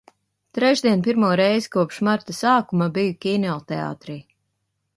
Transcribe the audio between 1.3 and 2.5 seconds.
reizi kopš marta